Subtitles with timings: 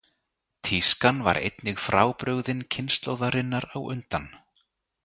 [0.67, 4.25] Tískan var einnig frábrugðin kynslóðarinnar á undan.